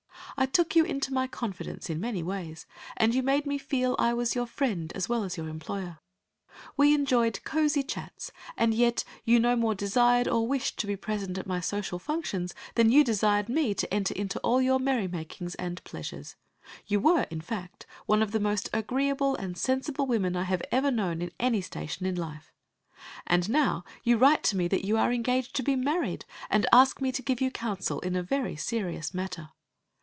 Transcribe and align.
I 0.37 0.47
took 0.47 0.75
you 0.75 0.83
into 0.85 1.13
my 1.13 1.27
confidence 1.27 1.87
in 1.87 1.99
many 1.99 2.23
ways, 2.23 2.65
and 2.97 3.13
you 3.13 3.21
made 3.21 3.45
me 3.45 3.59
feel 3.59 3.95
I 3.99 4.15
was 4.15 4.33
your 4.33 4.47
friend 4.47 4.91
as 4.95 5.07
well 5.07 5.23
as 5.23 5.37
your 5.37 5.47
employer. 5.47 5.99
We 6.75 6.95
enjoyed 6.95 7.43
cosy 7.43 7.83
chats, 7.83 8.31
and 8.57 8.73
yet 8.73 9.03
you 9.23 9.39
no 9.39 9.55
more 9.55 9.75
desired 9.75 10.27
or 10.27 10.47
wished 10.47 10.79
to 10.79 10.87
be 10.87 10.95
present 10.95 11.37
at 11.37 11.45
my 11.45 11.59
social 11.59 11.99
functions 11.99 12.55
than 12.73 12.91
you 12.91 13.03
desired 13.03 13.49
me 13.49 13.75
to 13.75 13.93
enter 13.93 14.15
into 14.15 14.39
all 14.39 14.59
your 14.63 14.79
merrymakings 14.79 15.53
and 15.55 15.83
pleasures. 15.83 16.37
You 16.87 16.99
were, 16.99 17.27
in 17.29 17.41
fact, 17.41 17.85
one 18.07 18.23
of 18.23 18.31
the 18.31 18.39
most 18.39 18.67
agreeable 18.73 19.35
and 19.35 19.55
sensible 19.55 20.07
women 20.07 20.35
I 20.35 20.43
have 20.43 20.63
ever 20.71 20.89
known 20.89 21.21
in 21.21 21.31
any 21.39 21.61
station 21.61 22.07
in 22.07 22.15
life. 22.15 22.51
And 23.27 23.47
now 23.47 23.83
you 24.03 24.17
write 24.17 24.55
me 24.55 24.67
that 24.69 24.85
you 24.85 24.97
are 24.97 25.11
engaged 25.13 25.55
to 25.57 25.61
be 25.63 25.75
married, 25.75 26.25
and 26.49 26.65
ask 26.73 26.99
me 26.99 27.11
to 27.11 27.21
give 27.21 27.41
you 27.41 27.51
counsel 27.51 27.99
in 27.99 28.15
a 28.15 28.23
very 28.23 28.55
serious 28.55 29.13
matter. 29.13 29.49